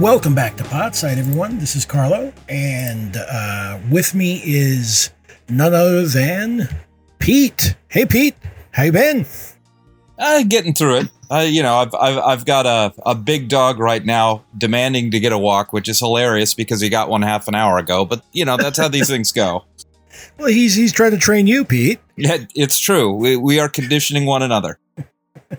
Welcome 0.00 0.34
back 0.34 0.56
to 0.56 0.64
Podside, 0.64 1.18
everyone. 1.18 1.58
This 1.58 1.76
is 1.76 1.84
Carlo, 1.84 2.32
and 2.48 3.18
uh, 3.18 3.78
with 3.90 4.14
me 4.14 4.40
is 4.42 5.10
none 5.50 5.74
other 5.74 6.06
than 6.06 6.70
Pete. 7.18 7.76
Hey, 7.88 8.06
Pete, 8.06 8.34
how 8.70 8.84
you 8.84 8.92
been? 8.92 9.26
Uh, 10.18 10.42
getting 10.48 10.72
through 10.72 11.00
it. 11.00 11.08
Uh, 11.30 11.46
you 11.46 11.62
know, 11.62 11.74
I've, 11.74 11.94
I've 11.94 12.16
I've 12.16 12.44
got 12.46 12.64
a, 12.64 12.94
a 13.04 13.14
big 13.14 13.50
dog 13.50 13.78
right 13.78 14.02
now 14.02 14.42
demanding 14.56 15.10
to 15.10 15.20
get 15.20 15.32
a 15.32 15.38
walk, 15.38 15.74
which 15.74 15.86
is 15.86 15.98
hilarious 15.98 16.54
because 16.54 16.80
he 16.80 16.88
got 16.88 17.10
one 17.10 17.20
half 17.20 17.46
an 17.46 17.54
hour 17.54 17.76
ago. 17.76 18.06
But 18.06 18.24
you 18.32 18.46
know, 18.46 18.56
that's 18.56 18.78
how 18.78 18.88
these 18.88 19.08
things 19.10 19.32
go. 19.32 19.66
Well, 20.38 20.48
he's 20.48 20.74
he's 20.74 20.94
trying 20.94 21.10
to 21.10 21.18
train 21.18 21.46
you, 21.46 21.62
Pete. 21.62 22.00
Yeah, 22.16 22.38
it's 22.54 22.78
true. 22.78 23.12
We 23.12 23.36
we 23.36 23.60
are 23.60 23.68
conditioning 23.68 24.24
one 24.24 24.40
another. 24.40 24.78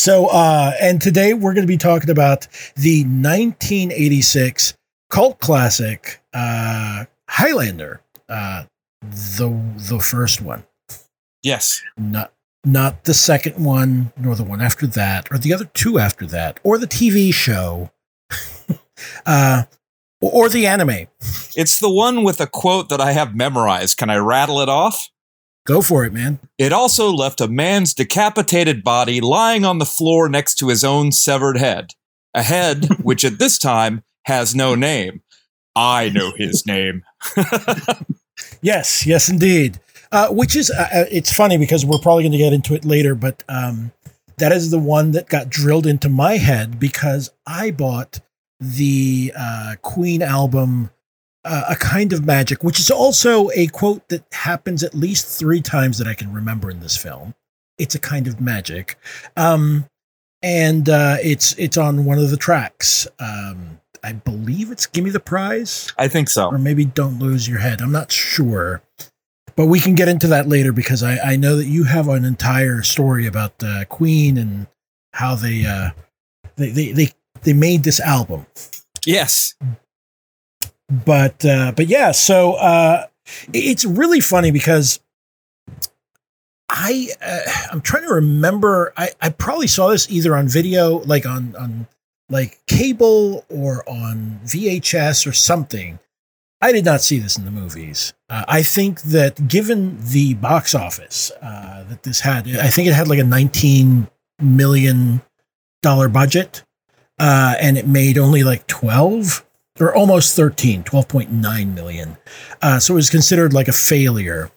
So, 0.00 0.28
uh, 0.28 0.72
and 0.80 0.98
today 0.98 1.34
we're 1.34 1.52
going 1.52 1.66
to 1.66 1.70
be 1.70 1.76
talking 1.76 2.08
about 2.08 2.48
the 2.74 3.02
1986 3.04 4.72
cult 5.10 5.40
classic 5.40 6.22
uh, 6.32 7.04
Highlander, 7.28 8.00
uh, 8.30 8.64
the 9.02 9.50
the 9.90 9.98
first 10.00 10.40
one, 10.40 10.64
Yes. 11.42 11.82
not 11.98 12.32
not 12.64 13.04
the 13.04 13.12
second 13.12 13.62
one, 13.62 14.10
nor 14.16 14.34
the 14.34 14.42
one 14.42 14.62
after 14.62 14.86
that, 14.86 15.30
or 15.30 15.36
the 15.36 15.52
other 15.52 15.66
two 15.74 15.98
after 15.98 16.24
that, 16.28 16.60
or 16.64 16.78
the 16.78 16.86
TV 16.86 17.30
show, 17.30 17.90
uh, 19.26 19.64
or 20.22 20.48
the 20.48 20.66
anime. 20.66 21.08
It's 21.54 21.78
the 21.78 21.90
one 21.90 22.24
with 22.24 22.40
a 22.40 22.46
quote 22.46 22.88
that 22.88 23.02
I 23.02 23.12
have 23.12 23.36
memorized. 23.36 23.98
Can 23.98 24.08
I 24.08 24.16
rattle 24.16 24.60
it 24.62 24.70
off? 24.70 25.10
Go 25.70 25.82
for 25.82 26.04
it, 26.04 26.12
man. 26.12 26.40
It 26.58 26.72
also 26.72 27.12
left 27.12 27.40
a 27.40 27.46
man's 27.46 27.94
decapitated 27.94 28.82
body 28.82 29.20
lying 29.20 29.64
on 29.64 29.78
the 29.78 29.86
floor 29.86 30.28
next 30.28 30.56
to 30.56 30.68
his 30.68 30.82
own 30.82 31.12
severed 31.12 31.58
head. 31.58 31.92
A 32.34 32.42
head 32.42 32.86
which 33.02 33.24
at 33.24 33.38
this 33.38 33.56
time 33.56 34.02
has 34.24 34.52
no 34.52 34.74
name. 34.74 35.22
I 35.76 36.08
know 36.08 36.32
his 36.36 36.66
name. 36.66 37.04
Yes, 38.62 39.06
yes, 39.06 39.28
indeed. 39.28 39.78
Uh, 40.12 40.28
which 40.28 40.56
is, 40.56 40.70
uh, 40.70 40.88
uh, 40.92 41.04
it's 41.10 41.32
funny 41.32 41.56
because 41.56 41.86
we're 41.86 41.98
probably 41.98 42.24
going 42.24 42.32
to 42.32 42.38
get 42.38 42.52
into 42.52 42.74
it 42.74 42.84
later, 42.84 43.14
but 43.14 43.44
um, 43.48 43.92
that 44.38 44.50
is 44.50 44.70
the 44.70 44.78
one 44.78 45.12
that 45.12 45.28
got 45.28 45.48
drilled 45.48 45.86
into 45.86 46.08
my 46.08 46.36
head 46.36 46.80
because 46.80 47.30
I 47.46 47.70
bought 47.70 48.20
the 48.58 49.32
uh, 49.38 49.76
Queen 49.82 50.20
album, 50.20 50.90
uh, 51.44 51.64
A 51.70 51.76
Kind 51.76 52.12
of 52.12 52.24
Magic, 52.24 52.62
which 52.62 52.78
is 52.78 52.90
also 52.90 53.50
a 53.54 53.66
quote 53.68 54.08
that 54.08 54.24
happens 54.32 54.82
at 54.82 54.94
least 54.94 55.38
three 55.38 55.60
times 55.60 55.98
that 55.98 56.06
I 56.06 56.14
can 56.14 56.32
remember 56.32 56.70
in 56.70 56.80
this 56.80 56.96
film. 56.96 57.34
It's 57.78 57.94
a 57.94 57.98
kind 57.98 58.26
of 58.26 58.40
magic. 58.40 58.96
Um, 59.36 59.86
and 60.42 60.88
uh, 60.88 61.16
it's 61.22 61.54
it's 61.58 61.76
on 61.76 62.04
one 62.04 62.18
of 62.18 62.30
the 62.30 62.36
tracks. 62.36 63.06
Um, 63.18 63.80
I 64.02 64.12
believe 64.12 64.70
it's 64.70 64.86
"Give 64.86 65.04
Me 65.04 65.10
the 65.10 65.20
Prize." 65.20 65.92
I 65.98 66.08
think 66.08 66.28
so. 66.30 66.48
or 66.48 66.58
maybe 66.58 66.84
don't 66.84 67.18
lose 67.18 67.48
your 67.48 67.58
head. 67.58 67.80
I'm 67.80 67.92
not 67.92 68.10
sure. 68.12 68.82
But 69.56 69.66
we 69.66 69.80
can 69.80 69.94
get 69.94 70.08
into 70.08 70.28
that 70.28 70.48
later 70.48 70.72
because 70.72 71.02
I, 71.02 71.18
I 71.18 71.36
know 71.36 71.56
that 71.56 71.66
you 71.66 71.84
have 71.84 72.08
an 72.08 72.24
entire 72.24 72.82
story 72.82 73.26
about 73.26 73.52
uh, 73.62 73.84
Queen 73.86 74.38
and 74.38 74.66
how 75.12 75.34
they, 75.34 75.66
uh, 75.66 75.90
they, 76.56 76.70
they 76.70 76.92
they 76.92 77.08
they 77.42 77.52
made 77.52 77.82
this 77.82 78.00
album. 78.00 78.46
Yes. 79.04 79.54
But 80.90 81.44
uh, 81.44 81.72
but 81.76 81.86
yeah, 81.86 82.10
so 82.10 82.54
uh, 82.54 83.06
it's 83.52 83.84
really 83.84 84.20
funny 84.20 84.50
because 84.50 85.00
I 86.68 87.08
uh, 87.22 87.40
I'm 87.72 87.80
trying 87.80 88.04
to 88.04 88.14
remember. 88.14 88.92
I, 88.96 89.10
I 89.20 89.30
probably 89.30 89.68
saw 89.68 89.88
this 89.88 90.10
either 90.10 90.36
on 90.36 90.48
video, 90.48 90.98
like 90.98 91.26
on 91.26 91.54
on 91.56 91.86
like 92.28 92.60
cable 92.66 93.44
or 93.48 93.88
on 93.88 94.40
VHS 94.44 95.26
or 95.26 95.32
something. 95.32 95.98
I 96.62 96.72
did 96.72 96.84
not 96.84 97.00
see 97.00 97.18
this 97.18 97.38
in 97.38 97.44
the 97.44 97.50
movies. 97.50 98.12
Uh, 98.28 98.44
I 98.46 98.62
think 98.62 99.00
that 99.02 99.48
given 99.48 99.98
the 100.10 100.34
box 100.34 100.74
office 100.74 101.32
uh, 101.40 101.84
that 101.88 102.02
this 102.02 102.20
had, 102.20 102.46
I 102.48 102.68
think 102.68 102.86
it 102.86 102.92
had 102.92 103.08
like 103.08 103.18
a 103.18 103.24
19 103.24 104.08
million 104.40 105.22
dollar 105.82 106.08
budget, 106.08 106.62
uh, 107.18 107.54
and 107.60 107.78
it 107.78 107.86
made 107.86 108.18
only 108.18 108.42
like 108.42 108.66
12 108.66 109.44
or 109.80 109.94
almost 109.94 110.36
13, 110.36 110.84
12.9 110.84 111.74
million. 111.74 112.16
Uh, 112.60 112.78
so 112.78 112.94
it 112.94 112.96
was 112.96 113.10
considered 113.10 113.52
like 113.52 113.68
a 113.68 113.72
failure. 113.72 114.50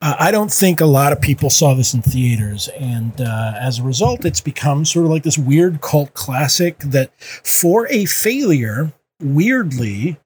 Uh, 0.00 0.14
I 0.18 0.30
don't 0.30 0.52
think 0.52 0.80
a 0.80 0.86
lot 0.86 1.12
of 1.12 1.20
people 1.20 1.50
saw 1.50 1.74
this 1.74 1.92
in 1.92 2.02
theaters, 2.02 2.68
and 2.78 3.20
uh, 3.20 3.54
as 3.60 3.78
a 3.78 3.82
result, 3.82 4.24
it's 4.24 4.40
become 4.40 4.84
sort 4.84 5.06
of 5.06 5.10
like 5.10 5.24
this 5.24 5.38
weird 5.38 5.80
cult 5.80 6.14
classic 6.14 6.78
that, 6.80 7.12
for 7.20 7.88
a 7.90 8.04
failure, 8.04 8.92
weirdly 9.20 10.18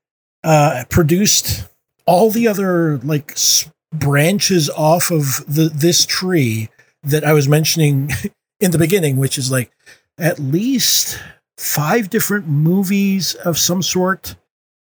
uh, 0.45 0.85
produced 0.91 1.67
all 2.07 2.31
the 2.31 2.49
other 2.49 2.99
like 2.99 3.37
branches 3.93 4.69
off 4.71 5.11
of 5.11 5.45
the 5.47 5.71
this 5.73 6.05
tree 6.05 6.69
that 7.03 7.25
I 7.25 7.33
was 7.33 7.49
mentioning 7.49 8.11
in 8.61 8.71
the 8.71 8.79
beginning, 8.79 9.17
which 9.17 9.39
is 9.39 9.51
like 9.51 9.71
at 10.19 10.39
least 10.39 11.19
five 11.57 12.11
different 12.11 12.47
movies 12.47 13.35
of 13.37 13.59
some 13.59 13.83
sort, 13.83 14.37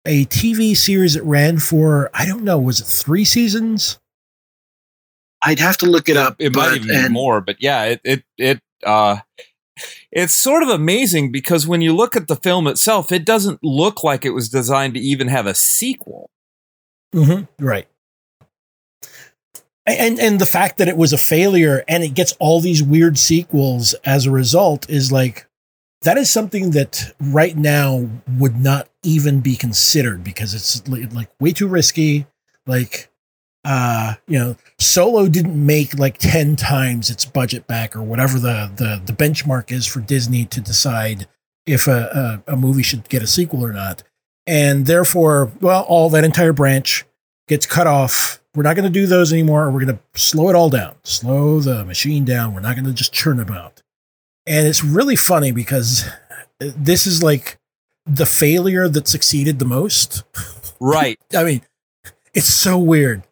a 0.06 0.26
TV 0.26 0.76
series 0.76 1.14
that 1.14 1.24
ran 1.24 1.60
for 1.60 2.10
I 2.14 2.26
don't 2.26 2.44
know, 2.44 2.60
was 2.60 2.80
it 2.80 2.86
three 2.86 3.26
seasons? 3.26 4.00
I'd 5.42 5.60
have 5.60 5.78
to 5.78 5.86
look 5.86 6.10
it 6.10 6.18
up. 6.18 6.36
It 6.40 6.56
might 6.56 6.70
but- 6.70 6.76
even 6.90 7.04
be 7.08 7.10
more, 7.10 7.42
but 7.42 7.58
yeah, 7.60 7.84
it 7.86 8.02
it 8.04 8.24
it 8.38 8.60
uh 8.86 9.18
it's 10.12 10.34
sort 10.36 10.62
of 10.64 10.70
amazing 10.70 11.32
because 11.32 11.66
when 11.66 11.80
you 11.82 11.96
look 11.96 12.16
at 12.18 12.28
the 12.28 12.36
film 12.36 12.68
itself, 12.68 13.12
it 13.14 13.24
doesn't 13.24 13.64
look 13.64 14.04
like 14.04 14.26
it 14.26 14.32
was 14.32 14.50
designed 14.50 14.96
to 14.96 15.00
even 15.00 15.30
have 15.30 15.46
a 15.48 15.56
sequel. 15.56 16.30
Mhm, 17.16 17.48
right. 17.60 17.88
And 19.86 20.20
and 20.20 20.40
the 20.40 20.46
fact 20.46 20.78
that 20.78 20.88
it 20.90 20.98
was 20.98 21.14
a 21.14 21.18
failure 21.18 21.84
and 21.88 22.04
it 22.04 22.14
gets 22.14 22.34
all 22.40 22.60
these 22.60 22.84
weird 22.84 23.18
sequels 23.18 23.94
as 24.06 24.26
a 24.26 24.31
result 24.31 24.88
is 24.90 25.12
like 25.12 25.48
that 26.02 26.18
is 26.18 26.30
something 26.30 26.72
that 26.72 27.14
right 27.20 27.56
now 27.58 28.08
would 28.38 28.58
not 28.60 28.88
even 29.04 29.40
be 29.40 29.56
considered 29.56 30.24
because 30.24 30.54
it's 30.54 30.88
like 30.88 31.30
way 31.40 31.52
too 31.52 31.68
risky. 31.68 32.28
Like, 32.68 33.10
uh, 33.66 34.16
you 34.28 34.38
know, 34.40 34.56
Solo 34.78 35.28
didn't 35.28 35.66
make 35.66 35.98
like 35.98 36.18
ten 36.18 36.56
times 36.56 37.10
its 37.10 37.26
budget 37.26 37.68
back 37.68 37.96
or 37.96 38.04
whatever 38.04 38.40
the 38.40 38.72
the 38.76 39.02
the 39.06 39.14
benchmark 39.14 39.72
is 39.72 39.86
for 39.86 40.02
Disney 40.02 40.46
to 40.46 40.62
decide 40.62 41.28
if 41.66 41.88
a, 41.88 42.42
a, 42.48 42.54
a 42.54 42.56
movie 42.56 42.84
should 42.84 43.08
get 43.10 43.22
a 43.22 43.28
sequel 43.28 43.64
or 43.66 43.74
not 43.74 44.04
and 44.50 44.88
therefore, 44.88 45.52
well, 45.62 45.84
all 45.84 46.10
that 46.10 46.24
entire 46.24 46.54
branch 46.54 47.06
gets 47.48 47.68
cut 47.68 47.86
off. 47.86 48.42
We're 48.56 48.64
not 48.64 48.76
going 48.76 48.92
to 48.92 49.00
do 49.00 49.06
those 49.06 49.31
anymore. 49.31 49.70
We're 49.70 49.86
going 49.86 49.96
to 49.96 50.20
slow 50.20 50.50
it 50.50 50.56
all 50.56 50.72
down, 50.72 50.96
slow 51.04 51.60
the 51.60 51.86
machine 51.86 52.26
down. 52.26 52.56
We're 52.56 52.62
not 52.62 52.76
going 52.76 52.86
to 52.86 52.94
just 52.94 53.14
churn 53.14 53.40
about. 53.40 53.84
And 54.48 54.68
it's 54.68 54.84
really 54.84 55.16
funny 55.16 55.52
because 55.52 56.10
this 56.60 57.06
is 57.06 57.22
like 57.22 57.59
the 58.09 58.25
failure 58.25 58.88
that 58.88 59.08
succeeded 59.08 59.59
the 59.59 59.66
most. 59.66 60.24
Right. 60.80 61.20
I 61.36 61.44
mean, 61.44 61.62
it's 62.34 62.47
so 62.53 62.78
weird. 62.78 63.24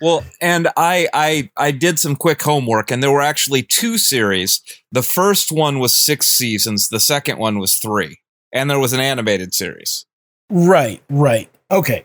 Well, 0.00 0.24
and 0.40 0.68
I 0.76 1.08
I 1.12 1.50
I 1.56 1.70
did 1.72 1.98
some 1.98 2.16
quick 2.16 2.42
homework 2.42 2.90
and 2.90 3.02
there 3.02 3.10
were 3.10 3.22
actually 3.22 3.62
two 3.62 3.98
series. 3.98 4.60
The 4.92 5.02
first 5.02 5.50
one 5.50 5.80
was 5.80 5.96
6 5.96 6.26
seasons, 6.26 6.88
the 6.88 7.00
second 7.00 7.38
one 7.38 7.58
was 7.58 7.76
3. 7.76 8.16
And 8.52 8.70
there 8.70 8.78
was 8.78 8.92
an 8.92 9.00
animated 9.00 9.52
series. 9.52 10.06
Right, 10.48 11.02
right. 11.10 11.50
Okay. 11.70 12.04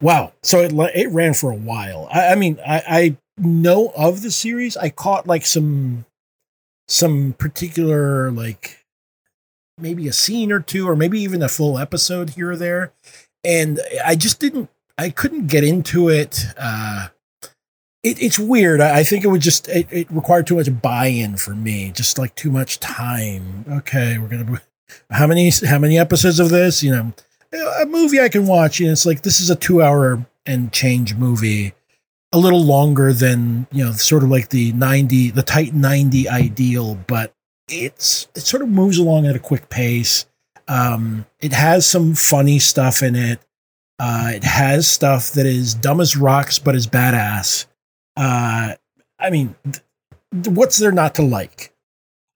Wow. 0.00 0.32
So 0.42 0.60
it 0.60 0.72
it 0.94 1.10
ran 1.10 1.34
for 1.34 1.50
a 1.50 1.56
while. 1.56 2.08
I, 2.12 2.28
I 2.28 2.34
mean, 2.36 2.58
I, 2.66 2.82
I 2.86 3.16
know 3.38 3.92
of 3.96 4.22
the 4.22 4.30
series. 4.30 4.76
I 4.76 4.90
caught 4.90 5.26
like 5.26 5.44
some 5.44 6.04
some 6.88 7.34
particular 7.38 8.30
like 8.30 8.79
maybe 9.80 10.08
a 10.08 10.12
scene 10.12 10.52
or 10.52 10.60
two, 10.60 10.88
or 10.88 10.96
maybe 10.96 11.20
even 11.20 11.42
a 11.42 11.48
full 11.48 11.78
episode 11.78 12.30
here 12.30 12.50
or 12.52 12.56
there, 12.56 12.92
and 13.44 13.80
I 14.04 14.16
just 14.16 14.40
didn't. 14.40 14.68
I 14.98 15.10
couldn't 15.10 15.46
get 15.46 15.64
into 15.64 16.08
it. 16.08 16.44
Uh, 16.58 17.08
it 18.02 18.22
it's 18.22 18.38
weird. 18.38 18.80
I, 18.80 18.98
I 18.98 19.04
think 19.04 19.24
it 19.24 19.28
would 19.28 19.42
just 19.42 19.68
it, 19.68 19.86
it 19.90 20.10
required 20.10 20.46
too 20.46 20.56
much 20.56 20.80
buy-in 20.82 21.36
for 21.36 21.54
me. 21.54 21.90
Just 21.90 22.18
like 22.18 22.34
too 22.34 22.50
much 22.50 22.80
time. 22.80 23.64
Okay, 23.68 24.18
we're 24.18 24.28
gonna. 24.28 24.60
How 25.10 25.28
many 25.28 25.52
how 25.64 25.78
many 25.78 25.96
episodes 25.96 26.40
of 26.40 26.48
this? 26.48 26.82
You 26.82 26.90
know 26.90 27.12
a 27.52 27.86
movie 27.86 28.20
I 28.20 28.28
can 28.28 28.46
watch. 28.46 28.80
You 28.80 28.86
know, 28.86 28.92
it's 28.92 29.06
like 29.06 29.22
this 29.22 29.40
is 29.40 29.50
a 29.50 29.56
two 29.56 29.82
hour 29.82 30.24
and 30.46 30.72
change 30.72 31.14
movie, 31.14 31.74
a 32.32 32.38
little 32.38 32.64
longer 32.64 33.12
than 33.12 33.66
you 33.72 33.84
know, 33.84 33.92
sort 33.92 34.22
of 34.22 34.30
like 34.30 34.50
the 34.50 34.72
ninety, 34.72 35.30
the 35.30 35.42
tight 35.42 35.74
ninety 35.74 36.28
ideal, 36.28 36.96
but 37.06 37.34
it's 37.70 38.28
it 38.34 38.40
sort 38.40 38.62
of 38.62 38.68
moves 38.68 38.98
along 38.98 39.26
at 39.26 39.36
a 39.36 39.40
quick 39.40 39.68
pace. 39.68 40.26
Um, 40.68 41.26
it 41.40 41.52
has 41.52 41.86
some 41.86 42.14
funny 42.14 42.58
stuff 42.58 43.02
in 43.02 43.16
it. 43.16 43.40
Uh, 43.98 44.32
it 44.34 44.44
has 44.44 44.88
stuff 44.88 45.32
that 45.32 45.46
is 45.46 45.74
dumb 45.74 46.00
as 46.00 46.16
rocks 46.16 46.58
but 46.58 46.74
is 46.74 46.86
badass. 46.86 47.66
Uh, 48.16 48.74
I 49.18 49.30
mean, 49.30 49.54
th- 49.64 50.48
what's 50.48 50.78
there 50.78 50.92
not 50.92 51.14
to 51.16 51.22
like? 51.22 51.74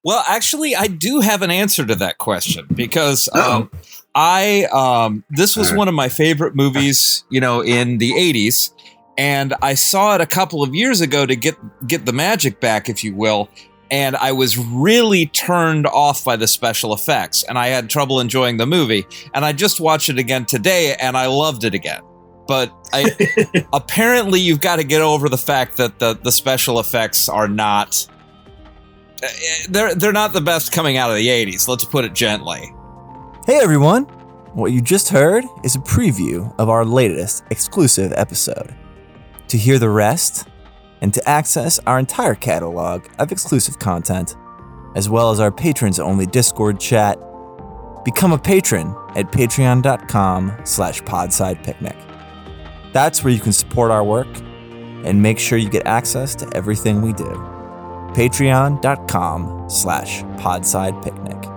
Well, 0.03 0.23
actually, 0.27 0.75
I 0.75 0.85
do 0.85 1.19
have 1.19 1.41
an 1.41 1.49
answer 1.49 1.83
to 1.83 1.95
that 1.95 2.19
question 2.19 2.67
because 2.71 3.27
um, 3.33 3.71
I 4.13 4.65
um, 4.65 5.23
this 5.31 5.57
was 5.57 5.73
one 5.73 5.87
of 5.87 5.95
my 5.95 6.09
favorite 6.09 6.55
movies, 6.55 7.23
you 7.31 7.41
know, 7.41 7.61
in 7.61 7.97
the 7.97 8.11
'80s, 8.11 8.71
and 9.17 9.55
I 9.63 9.73
saw 9.73 10.13
it 10.13 10.21
a 10.21 10.27
couple 10.27 10.61
of 10.61 10.75
years 10.75 11.01
ago 11.01 11.25
to 11.25 11.35
get 11.35 11.55
get 11.87 12.05
the 12.05 12.13
magic 12.13 12.59
back, 12.59 12.87
if 12.87 13.03
you 13.03 13.15
will. 13.15 13.49
And 13.91 14.15
I 14.15 14.31
was 14.31 14.57
really 14.57 15.27
turned 15.27 15.85
off 15.87 16.23
by 16.23 16.35
the 16.35 16.47
special 16.47 16.93
effects, 16.93 17.43
and 17.43 17.57
I 17.57 17.67
had 17.67 17.89
trouble 17.89 18.19
enjoying 18.19 18.57
the 18.57 18.65
movie. 18.65 19.05
And 19.33 19.45
I 19.45 19.53
just 19.53 19.79
watched 19.79 20.09
it 20.09 20.17
again 20.17 20.45
today, 20.45 20.95
and 20.99 21.15
I 21.15 21.27
loved 21.27 21.63
it 21.63 21.73
again. 21.73 22.01
But 22.47 22.73
I 22.93 23.65
apparently 23.73 24.39
you've 24.39 24.61
got 24.61 24.77
to 24.77 24.83
get 24.83 25.01
over 25.01 25.29
the 25.29 25.37
fact 25.37 25.77
that 25.77 25.99
the 25.99 26.15
the 26.15 26.31
special 26.31 26.79
effects 26.79 27.29
are 27.29 27.47
not 27.47 28.07
uh, 29.23 29.27
they're 29.69 29.95
they're 29.95 30.11
not 30.11 30.33
the 30.33 30.41
best 30.41 30.71
coming 30.71 30.97
out 30.97 31.09
of 31.09 31.15
the 31.15 31.27
80s. 31.27 31.67
Let's 31.67 31.85
put 31.85 32.05
it 32.05 32.13
gently. 32.13 32.73
Hey 33.45 33.59
everyone! 33.59 34.03
What 34.53 34.71
you 34.71 34.81
just 34.81 35.09
heard 35.09 35.43
is 35.63 35.75
a 35.75 35.79
preview 35.79 36.53
of 36.59 36.69
our 36.69 36.85
latest 36.85 37.43
exclusive 37.49 38.13
episode. 38.15 38.75
To 39.49 39.57
hear 39.57 39.79
the 39.79 39.89
rest, 39.89 40.47
and 41.01 41.13
to 41.13 41.29
access 41.29 41.79
our 41.87 41.99
entire 41.99 42.35
catalog 42.35 43.05
of 43.19 43.31
exclusive 43.31 43.79
content, 43.79 44.35
as 44.95 45.09
well 45.09 45.31
as 45.31 45.39
our 45.39 45.51
patrons 45.51 45.99
only 45.99 46.25
Discord 46.25 46.79
chat, 46.79 47.19
become 48.03 48.31
a 48.31 48.37
patron 48.37 48.95
at 49.15 49.31
patreon.com 49.31 50.53
slash 50.63 51.01
podsidepicnic. 51.01 52.01
That's 52.93 53.23
where 53.23 53.33
you 53.33 53.39
can 53.39 53.53
support 53.53 53.91
our 53.91 54.03
work 54.03 54.27
and 55.03 55.21
make 55.21 55.37
sure 55.37 55.57
you 55.57 55.69
get 55.69 55.85
access 55.85 56.33
to 56.35 56.49
everything 56.55 57.01
we 57.01 57.13
do. 57.13 57.29
Patreon.com 58.13 59.69
slash 59.69 60.21
podsidepicnic. 60.37 61.54